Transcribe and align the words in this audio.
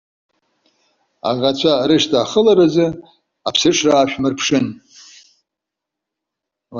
Аӷацәа 1.29 1.73
рышьҭа 1.87 2.17
ахыларазы 2.23 2.87
аԥсыҽра 3.47 3.91
аашәмырԥшын. 3.95 4.67